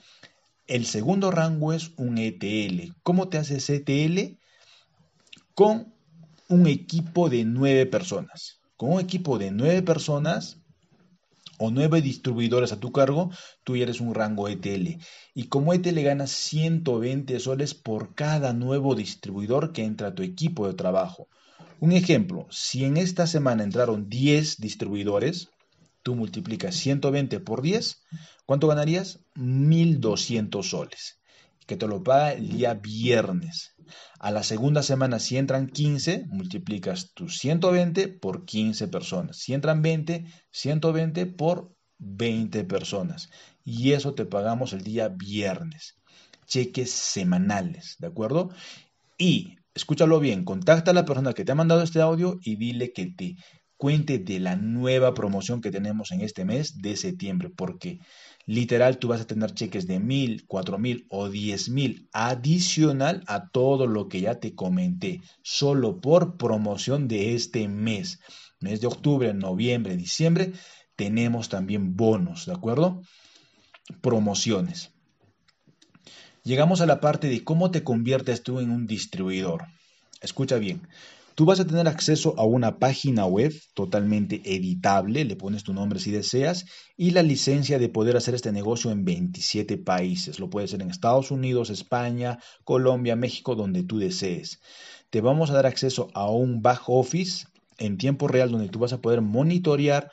El 0.68 0.86
segundo 0.86 1.30
rango 1.30 1.74
es 1.74 1.92
un 1.98 2.18
ETL. 2.18 2.94
¿Cómo 3.04 3.28
te 3.28 3.38
haces 3.38 3.70
ETL? 3.70 4.38
Con 5.54 5.94
un 6.48 6.66
equipo 6.68 7.30
de 7.30 7.44
nueve 7.44 7.86
personas. 7.88 8.62
Con 8.78 8.94
un 8.94 9.02
equipo 9.02 9.38
de 9.38 9.52
nueve 9.52 9.82
personas 9.82 10.62
o 11.58 11.72
nueve 11.72 12.02
distribuidores 12.02 12.72
a 12.72 12.80
tu 12.80 12.94
cargo, 12.94 13.32
tú 13.66 13.76
ya 13.76 13.84
eres 13.84 14.00
un 14.00 14.16
rango 14.16 14.48
ETL. 14.48 14.98
Y 15.34 15.48
como 15.50 15.74
ETL 15.74 16.00
ganas 16.04 16.32
120 16.32 17.38
soles 17.42 17.74
por 17.74 18.16
cada 18.16 18.54
nuevo 18.54 18.96
distribuidor 18.96 19.74
que 19.74 19.84
entra 19.84 20.08
a 20.08 20.16
tu 20.16 20.24
equipo 20.24 20.68
de 20.68 20.74
trabajo. 20.74 21.28
Un 21.80 21.94
ejemplo, 21.94 22.48
si 22.50 22.84
en 22.84 22.98
esta 22.98 23.26
semana 23.26 23.64
entraron 23.64 24.10
10 24.10 24.58
distribuidores, 24.58 25.50
tú 26.04 26.16
multiplicas 26.16 26.76
120 26.76 27.40
por 27.40 27.62
10, 27.62 28.02
¿cuánto 28.46 28.68
ganarías? 28.68 29.20
1200 29.36 30.70
soles, 30.70 31.20
que 31.66 31.78
te 31.78 31.88
lo 31.88 32.04
paga 32.04 32.34
el 32.34 32.50
día 32.50 32.74
viernes. 32.74 33.76
A 34.20 34.32
la 34.32 34.44
segunda 34.44 34.84
semana, 34.84 35.20
si 35.20 35.38
entran 35.38 35.68
15, 35.68 36.26
multiplicas 36.28 37.14
tus 37.14 37.38
120 37.38 38.08
por 38.10 38.46
15 38.46 38.88
personas. 38.88 39.38
Si 39.38 39.54
entran 39.54 39.82
20, 39.82 40.26
120 40.52 41.26
por 41.28 41.76
20 42.00 42.64
personas. 42.66 43.30
Y 43.64 43.94
eso 43.94 44.14
te 44.16 44.26
pagamos 44.26 44.74
el 44.74 44.84
día 44.84 45.10
viernes. 45.10 45.96
Cheques 46.46 46.92
semanales, 46.92 47.96
¿de 48.00 48.08
acuerdo? 48.08 48.50
Y 49.18 49.59
escúchalo 49.74 50.20
bien, 50.20 50.44
contacta 50.44 50.92
a 50.92 50.94
la 50.94 51.06
persona 51.06 51.34
que 51.34 51.46
te 51.46 51.52
ha 51.52 51.56
mandado 51.56 51.82
este 51.82 52.02
audio 52.02 52.40
y 52.44 52.56
dile 52.56 52.92
que 52.94 53.08
te 53.08 53.36
cuente 53.78 54.20
de 54.20 54.42
la 54.42 54.58
nueva 54.58 55.14
promoción 55.14 55.62
que 55.62 55.72
tenemos 55.72 56.12
en 56.12 56.20
este 56.20 56.44
mes 56.44 56.82
de 56.82 56.98
septiembre, 56.98 57.50
porque 57.50 58.00
literal 58.46 58.98
tú 58.98 59.08
vas 59.08 59.22
a 59.22 59.28
tener 59.28 59.54
cheques 59.54 59.88
de 59.88 60.02
mil, 60.02 60.46
cuatro 60.48 60.78
mil 60.78 61.06
o 61.10 61.30
diez 61.30 61.70
mil 61.70 62.10
adicional 62.12 63.24
a 63.28 63.50
todo 63.50 63.88
lo 63.88 64.10
que 64.10 64.20
ya 64.20 64.36
te 64.36 64.54
comenté, 64.54 65.22
solo 65.44 66.02
por 66.02 66.36
promoción 66.36 67.08
de 67.08 67.36
este 67.36 67.70
mes. 67.70 68.20
Mes 68.60 68.82
de 68.82 68.88
octubre, 68.88 69.34
noviembre, 69.34 69.96
diciembre, 69.96 70.52
tenemos 70.98 71.48
también 71.48 71.96
bonos, 71.96 72.46
¿de 72.46 72.52
acuerdo? 72.52 73.02
Promociones. 74.02 74.92
Llegamos 76.50 76.82
a 76.82 76.88
la 76.88 77.00
parte 77.00 77.30
de 77.30 77.44
cómo 77.44 77.70
te 77.70 77.84
conviertes 77.84 78.42
tú 78.42 78.60
en 78.60 78.72
un 78.72 78.88
distribuidor. 78.88 79.68
Escucha 80.20 80.58
bien. 80.58 80.82
Tú 81.36 81.46
vas 81.46 81.60
a 81.60 81.68
tener 81.68 81.88
acceso 81.88 82.34
a 82.40 82.44
una 82.44 82.80
página 82.80 83.28
web 83.28 83.54
totalmente 83.76 84.42
editable, 84.44 85.26
le 85.26 85.36
pones 85.36 85.64
tu 85.64 85.76
nombre 85.76 86.00
si 86.00 86.10
deseas, 86.10 86.66
y 86.98 87.12
la 87.12 87.22
licencia 87.22 87.78
de 87.78 87.88
poder 87.88 88.18
hacer 88.18 88.34
este 88.34 88.52
negocio 88.52 88.90
en 88.90 89.06
27 89.06 89.78
países. 89.78 90.40
Lo 90.40 90.50
puedes 90.50 90.72
hacer 90.72 90.82
en 90.82 90.90
Estados 90.90 91.30
Unidos, 91.30 91.70
España, 91.70 92.40
Colombia, 92.64 93.16
México, 93.16 93.54
donde 93.54 93.84
tú 93.84 94.00
desees. 94.00 94.60
Te 95.12 95.22
vamos 95.22 95.52
a 95.52 95.54
dar 95.54 95.68
acceso 95.68 96.08
a 96.16 96.32
un 96.32 96.64
back 96.64 96.82
office 96.88 97.46
en 97.78 98.00
tiempo 98.00 98.28
real 98.28 98.50
donde 98.50 98.70
tú 98.70 98.80
vas 98.80 98.94
a 98.94 99.02
poder 99.02 99.22
monitorear 99.22 100.10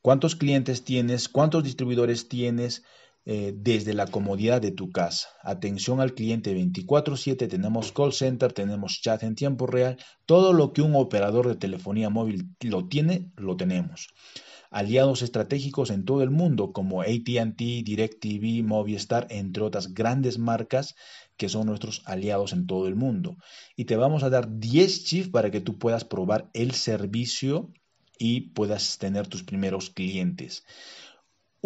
cuántos 0.00 0.34
clientes 0.34 0.82
tienes, 0.82 1.28
cuántos 1.28 1.62
distribuidores 1.62 2.26
tienes, 2.26 2.84
eh, 3.26 3.54
desde 3.56 3.94
la 3.94 4.06
comodidad 4.06 4.60
de 4.60 4.70
tu 4.70 4.90
casa. 4.90 5.28
Atención 5.42 6.00
al 6.00 6.14
cliente 6.14 6.54
24/7, 6.54 7.48
tenemos 7.48 7.90
call 7.92 8.12
center, 8.12 8.52
tenemos 8.52 9.00
chat 9.00 9.22
en 9.22 9.34
tiempo 9.34 9.66
real, 9.66 9.96
todo 10.26 10.52
lo 10.52 10.74
que 10.74 10.82
un 10.82 10.94
operador 10.94 11.48
de 11.48 11.56
telefonía 11.56 12.10
móvil 12.10 12.50
lo 12.60 12.86
tiene, 12.86 13.30
lo 13.36 13.56
tenemos. 13.56 14.08
Aliados 14.70 15.22
estratégicos 15.22 15.90
en 15.90 16.04
todo 16.04 16.22
el 16.22 16.30
mundo 16.30 16.72
como 16.72 17.00
ATT, 17.00 17.56
DirecTV, 17.56 18.62
Movistar, 18.62 19.26
entre 19.30 19.62
otras 19.62 19.94
grandes 19.94 20.38
marcas 20.38 20.94
que 21.36 21.48
son 21.48 21.66
nuestros 21.66 22.02
aliados 22.04 22.52
en 22.52 22.66
todo 22.66 22.88
el 22.88 22.94
mundo. 22.94 23.36
Y 23.76 23.86
te 23.86 23.96
vamos 23.96 24.22
a 24.22 24.30
dar 24.30 24.58
10 24.58 25.04
chips 25.04 25.28
para 25.28 25.50
que 25.50 25.60
tú 25.60 25.78
puedas 25.78 26.04
probar 26.04 26.50
el 26.52 26.72
servicio 26.72 27.72
y 28.18 28.52
puedas 28.52 28.98
tener 28.98 29.28
tus 29.28 29.42
primeros 29.44 29.90
clientes. 29.90 30.64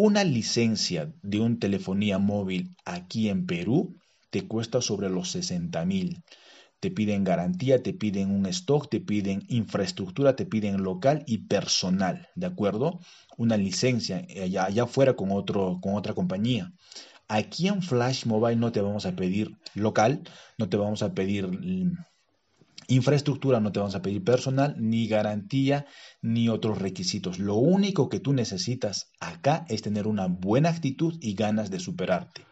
Una 0.01 0.23
licencia 0.23 1.13
de 1.23 1.41
un 1.41 1.59
telefonía 1.59 2.19
móvil 2.19 2.73
aquí 2.85 3.27
en 3.27 3.45
Perú 3.45 3.97
te 4.29 4.47
cuesta 4.47 4.79
sobre 4.79 5.09
los 5.09 5.29
60 5.31 5.83
mil. 5.83 6.23
Te 6.79 6.89
piden 6.89 7.25
garantía, 7.25 7.83
te 7.83 7.93
piden 7.93 8.31
un 8.31 8.45
stock, 8.45 8.89
te 8.89 9.01
piden 9.01 9.43
infraestructura, 9.49 10.37
te 10.37 10.45
piden 10.45 10.83
local 10.83 11.25
y 11.27 11.39
personal, 11.39 12.29
¿de 12.35 12.45
acuerdo? 12.45 13.01
Una 13.37 13.57
licencia 13.57 14.25
allá, 14.41 14.63
allá 14.63 14.83
afuera 14.83 15.17
con, 15.17 15.33
otro, 15.33 15.79
con 15.81 15.95
otra 15.95 16.13
compañía. 16.13 16.71
Aquí 17.27 17.67
en 17.67 17.81
Flash 17.81 18.25
Mobile 18.25 18.55
no 18.55 18.71
te 18.71 18.79
vamos 18.79 19.05
a 19.05 19.17
pedir 19.17 19.57
local, 19.73 20.21
no 20.57 20.69
te 20.69 20.77
vamos 20.77 21.03
a 21.03 21.13
pedir 21.13 21.45
Infraestructura 22.91 23.59
no 23.59 23.71
te 23.71 23.77
vamos 23.77 23.93
a 23.93 24.01
pedir 24.01 24.23
personal, 24.23 24.73
ni 24.79 25.07
garantía, 25.07 25.85
ni 26.23 26.49
otros 26.49 26.79
requisitos. 26.79 27.37
Lo 27.37 27.53
único 27.53 28.09
que 28.09 28.19
tú 28.19 28.33
necesitas 28.33 29.11
acá 29.19 29.63
es 29.69 29.83
tener 29.83 30.07
una 30.07 30.25
buena 30.25 30.69
actitud 30.69 31.13
y 31.21 31.35
ganas 31.35 31.69
de 31.69 31.79
superarte. 31.79 32.45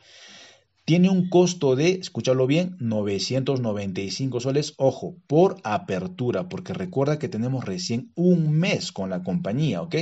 Tiene 0.85 1.09
un 1.09 1.27
costo 1.29 1.75
de, 1.75 1.93
escúchalo 1.93 2.45
bien, 2.45 2.77
995 2.79 4.39
soles, 4.39 4.75
ojo, 4.77 5.15
por 5.25 5.57
apertura, 5.63 6.47
porque 6.47 6.75
recuerda 6.75 7.17
que 7.17 7.29
tenemos 7.29 7.65
recién 7.65 8.11
un 8.13 8.51
mes 8.51 8.91
con 8.91 9.09
la 9.09 9.23
compañía, 9.23 9.81
¿ok? 9.81 9.95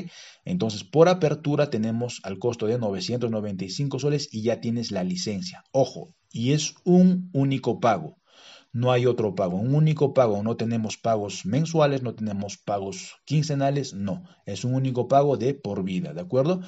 Entonces, 0.44 0.84
por 0.84 1.08
apertura 1.08 1.70
tenemos 1.70 2.20
al 2.24 2.40
costo 2.40 2.68
de 2.68 2.78
995 2.78 4.00
soles 4.00 4.28
y 4.34 4.42
ya 4.42 4.60
tienes 4.60 4.92
la 4.92 5.06
licencia. 5.06 5.64
Ojo, 5.72 6.14
y 6.30 6.52
es 6.52 6.76
un 6.84 7.30
único 7.32 7.80
pago 7.80 8.18
no 8.76 8.92
hay 8.92 9.06
otro 9.06 9.36
pago, 9.36 9.56
un 9.56 9.74
único 9.74 10.14
pago, 10.14 10.44
no 10.44 10.58
tenemos 10.58 10.98
pagos 10.98 11.46
mensuales, 11.46 12.04
no 12.04 12.14
tenemos 12.14 12.58
pagos 12.58 13.16
quincenales, 13.24 13.94
no, 13.94 14.26
es 14.46 14.66
un 14.66 14.74
único 14.74 15.08
pago 15.08 15.38
de 15.38 15.54
por 15.54 15.86
vida, 15.86 16.14
¿de 16.14 16.20
acuerdo? 16.20 16.60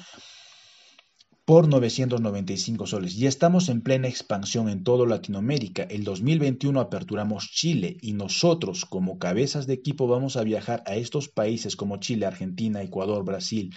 Por 1.44 1.68
995 1.68 2.86
soles. 2.86 3.14
Y 3.14 3.26
estamos 3.26 3.68
en 3.68 3.82
plena 3.82 4.08
expansión 4.08 4.70
en 4.70 4.84
toda 4.84 5.06
Latinoamérica. 5.06 5.82
El 5.82 6.04
2021 6.04 6.80
aperturamos 6.80 7.50
Chile 7.50 7.98
y 8.00 8.14
nosotros 8.14 8.86
como 8.86 9.18
cabezas 9.18 9.66
de 9.66 9.74
equipo 9.74 10.08
vamos 10.08 10.38
a 10.38 10.44
viajar 10.44 10.82
a 10.86 10.94
estos 10.94 11.28
países 11.28 11.76
como 11.76 11.98
Chile, 11.98 12.24
Argentina, 12.24 12.80
Ecuador, 12.80 13.22
Brasil, 13.22 13.74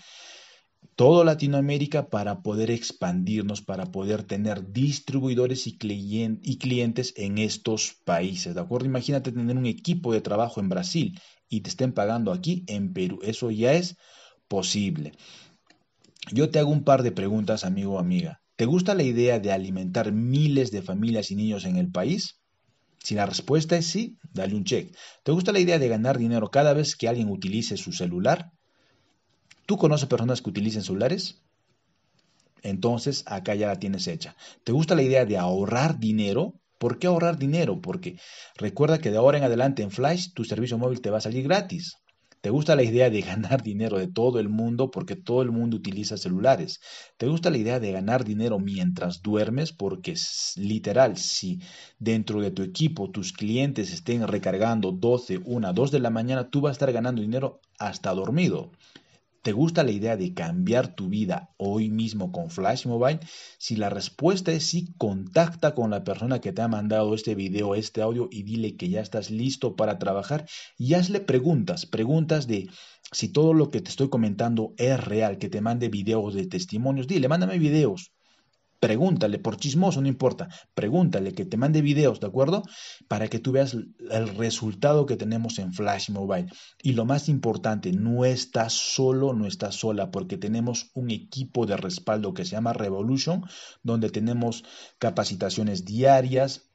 todo 0.96 1.24
Latinoamérica 1.24 2.10
para 2.10 2.42
poder 2.42 2.70
expandirnos, 2.70 3.62
para 3.62 3.88
poder 3.88 4.24
tener 4.24 4.72
distribuidores 4.72 5.66
y, 5.68 5.78
clientes 5.78 7.14
en 7.18 7.38
estos 7.38 7.94
países, 8.06 8.54
¿de 8.54 8.62
acuerdo? 8.62 8.86
Imagínate 8.86 9.32
tener 9.32 9.58
un 9.58 9.66
equipo 9.66 10.14
de 10.14 10.22
trabajo 10.22 10.60
en 10.60 10.70
Brasil 10.70 11.20
y 11.50 11.62
te 11.62 11.70
estén 11.70 11.94
pagando 11.94 12.32
aquí 12.32 12.64
en 12.68 12.94
Perú. 12.94 13.20
Eso 13.24 13.52
ya 13.52 13.74
es 13.74 13.98
posible. 14.48 15.14
Yo 16.32 16.50
te 16.50 16.60
hago 16.60 16.70
un 16.70 16.84
par 16.84 17.04
de 17.04 17.12
preguntas, 17.12 17.66
amigo 17.66 17.94
o 17.94 18.00
amiga. 18.00 18.42
¿Te 18.56 18.66
gusta 18.66 18.94
la 18.94 19.04
idea 19.04 19.40
de 19.40 19.52
alimentar 19.52 20.12
miles 20.12 20.70
de 20.72 20.84
familias 20.84 21.32
y 21.32 21.36
niños 21.36 21.66
en 21.66 21.78
el 21.78 21.90
país? 21.90 22.40
Si 23.00 23.16
la 23.16 23.26
respuesta 23.26 23.76
es 23.76 23.88
sí, 23.88 24.20
dale 24.32 24.56
un 24.56 24.64
check. 24.64 24.96
¿Te 25.24 25.32
gusta 25.32 25.52
la 25.52 25.60
idea 25.60 25.80
de 25.80 25.88
ganar 25.88 26.20
dinero 26.20 26.52
cada 26.52 26.74
vez 26.74 26.96
que 26.96 27.08
alguien 27.08 27.30
utilice 27.30 27.76
su 27.76 27.92
celular? 27.92 28.52
¿Tú 29.72 29.78
conoces 29.78 30.10
personas 30.10 30.42
que 30.42 30.50
utilicen 30.50 30.84
celulares? 30.84 31.42
Entonces, 32.62 33.24
acá 33.26 33.56
ya 33.56 33.68
la 33.68 33.80
tienes 33.80 34.06
hecha. 34.08 34.36
¿Te 34.66 34.74
gusta 34.74 34.96
la 34.96 35.02
idea 35.02 35.24
de 35.24 35.38
ahorrar 35.38 35.98
dinero? 35.98 36.60
¿Por 36.78 37.00
qué 37.00 37.08
ahorrar 37.08 37.38
dinero? 37.38 37.80
Porque 37.80 38.20
recuerda 38.58 39.00
que 39.00 39.12
de 39.12 39.18
ahora 39.18 39.38
en 39.38 39.46
adelante 39.46 39.82
en 39.82 39.90
Flash 39.90 40.34
tu 40.34 40.44
servicio 40.44 40.78
móvil 40.78 41.00
te 41.00 41.10
va 41.10 41.20
a 41.20 41.22
salir 41.22 41.46
gratis. 41.46 41.94
¿Te 42.42 42.50
gusta 42.50 42.76
la 42.76 42.84
idea 42.84 43.10
de 43.10 43.22
ganar 43.22 43.64
dinero 43.64 43.98
de 43.98 44.10
todo 44.10 44.40
el 44.40 44.50
mundo 44.50 44.92
porque 44.92 45.16
todo 45.16 45.42
el 45.42 45.52
mundo 45.52 45.78
utiliza 45.78 46.18
celulares? 46.18 46.82
¿Te 47.16 47.28
gusta 47.28 47.50
la 47.50 47.58
idea 47.58 47.80
de 47.80 47.94
ganar 47.94 48.26
dinero 48.26 48.60
mientras 48.60 49.22
duermes? 49.22 49.72
Porque 49.72 50.16
literal, 50.58 51.16
si 51.16 51.62
dentro 51.98 52.42
de 52.42 52.52
tu 52.52 52.62
equipo 52.62 53.10
tus 53.10 53.32
clientes 53.32 53.94
estén 53.94 54.28
recargando 54.28 54.92
12, 54.92 55.40
1, 55.46 55.72
2 55.72 55.92
de 55.92 56.00
la 56.02 56.10
mañana, 56.10 56.50
tú 56.50 56.60
vas 56.60 56.72
a 56.72 56.74
estar 56.74 56.92
ganando 56.92 57.22
dinero 57.22 57.62
hasta 57.80 58.14
dormido. 58.14 58.70
¿Te 59.44 59.54
gusta 59.54 59.84
la 59.84 59.90
idea 59.90 60.18
de 60.18 60.36
cambiar 60.36 60.94
tu 60.94 61.10
vida 61.10 61.50
hoy 61.58 61.90
mismo 61.90 62.32
con 62.32 62.52
Flash 62.52 62.86
Mobile? 62.86 63.22
Si 63.58 63.76
la 63.76 63.90
respuesta 63.90 64.52
es 64.52 64.66
sí, 64.66 64.94
contacta 65.00 65.74
con 65.74 65.90
la 65.90 66.04
persona 66.04 66.40
que 66.40 66.54
te 66.54 66.62
ha 66.62 66.68
mandado 66.68 67.16
este 67.16 67.34
video, 67.34 67.74
este 67.74 68.04
audio 68.04 68.30
y 68.32 68.44
dile 68.44 68.78
que 68.78 68.90
ya 68.90 69.02
estás 69.02 69.32
listo 69.32 69.76
para 69.76 69.98
trabajar 69.98 70.46
y 70.78 70.94
hazle 70.94 71.22
preguntas, 71.22 71.88
preguntas 71.88 72.46
de 72.46 72.70
si 73.12 73.30
todo 73.30 73.56
lo 73.56 73.72
que 73.72 73.82
te 73.82 73.90
estoy 73.90 74.10
comentando 74.10 74.76
es 74.78 75.04
real, 75.04 75.40
que 75.40 75.50
te 75.50 75.60
mande 75.60 75.90
videos 75.90 76.36
de 76.36 76.46
testimonios, 76.46 77.08
dile, 77.08 77.28
mándame 77.28 77.58
videos, 77.58 78.12
Pregúntale, 78.82 79.38
por 79.38 79.58
chismoso, 79.58 80.02
no 80.02 80.08
importa. 80.08 80.50
Pregúntale 80.74 81.36
que 81.36 81.46
te 81.46 81.56
mande 81.56 81.84
videos, 81.84 82.20
¿de 82.20 82.26
acuerdo? 82.26 82.64
Para 83.08 83.28
que 83.28 83.38
tú 83.38 83.52
veas 83.52 83.76
el 83.76 84.36
resultado 84.36 85.06
que 85.06 85.18
tenemos 85.18 85.60
en 85.60 85.72
Flash 85.72 86.10
Mobile. 86.10 86.48
Y 86.82 86.94
lo 86.94 87.06
más 87.06 87.30
importante, 87.30 87.92
no 87.92 88.26
estás 88.26 88.74
solo, 88.74 89.34
no 89.34 89.46
estás 89.46 89.76
sola, 89.76 90.10
porque 90.10 90.40
tenemos 90.40 90.90
un 90.96 91.12
equipo 91.12 91.68
de 91.68 91.78
respaldo 91.78 92.34
que 92.34 92.44
se 92.44 92.54
llama 92.54 92.74
Revolution, 92.74 93.44
donde 93.84 94.10
tenemos 94.10 94.64
capacitaciones 94.98 95.86
diarias, 95.86 96.71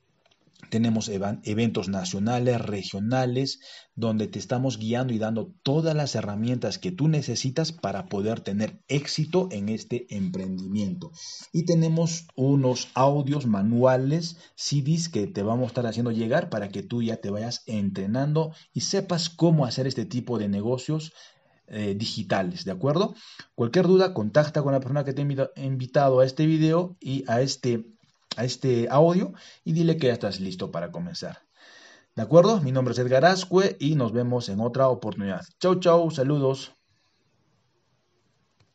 tenemos 0.70 1.08
eventos 1.08 1.88
nacionales, 1.88 2.60
regionales, 2.60 3.60
donde 3.94 4.26
te 4.26 4.38
estamos 4.38 4.78
guiando 4.78 5.12
y 5.12 5.18
dando 5.18 5.52
todas 5.62 5.94
las 5.94 6.14
herramientas 6.14 6.78
que 6.78 6.90
tú 6.90 7.08
necesitas 7.08 7.72
para 7.72 8.06
poder 8.06 8.40
tener 8.40 8.82
éxito 8.88 9.48
en 9.52 9.68
este 9.68 10.06
emprendimiento. 10.14 11.12
Y 11.52 11.64
tenemos 11.64 12.26
unos 12.34 12.88
audios 12.94 13.46
manuales, 13.46 14.36
CDs 14.54 15.08
que 15.08 15.26
te 15.26 15.42
vamos 15.42 15.64
a 15.64 15.68
estar 15.68 15.86
haciendo 15.86 16.10
llegar 16.10 16.50
para 16.50 16.68
que 16.68 16.82
tú 16.82 17.02
ya 17.02 17.16
te 17.16 17.30
vayas 17.30 17.62
entrenando 17.66 18.52
y 18.72 18.80
sepas 18.80 19.28
cómo 19.28 19.66
hacer 19.66 19.86
este 19.86 20.04
tipo 20.04 20.38
de 20.38 20.48
negocios 20.48 21.12
eh, 21.68 21.94
digitales, 21.96 22.64
¿de 22.64 22.70
acuerdo? 22.70 23.14
Cualquier 23.56 23.86
duda, 23.88 24.14
contacta 24.14 24.62
con 24.62 24.72
la 24.72 24.78
persona 24.78 25.04
que 25.04 25.12
te 25.12 25.22
ha 25.22 25.60
invitado 25.60 26.20
a 26.20 26.24
este 26.24 26.46
video 26.46 26.96
y 27.00 27.24
a 27.26 27.40
este 27.40 27.95
a 28.36 28.44
este 28.44 28.88
audio 28.90 29.32
y 29.64 29.72
dile 29.72 29.96
que 29.96 30.08
ya 30.08 30.12
estás 30.12 30.40
listo 30.40 30.70
para 30.70 30.90
comenzar. 30.92 31.42
¿De 32.14 32.22
acuerdo? 32.22 32.60
Mi 32.60 32.72
nombre 32.72 32.92
es 32.92 32.98
Edgar 32.98 33.24
Ascue 33.24 33.76
y 33.80 33.94
nos 33.94 34.12
vemos 34.12 34.48
en 34.48 34.60
otra 34.60 34.88
oportunidad. 34.88 35.44
Chau, 35.60 35.80
chau, 35.80 36.10
saludos. 36.10 36.75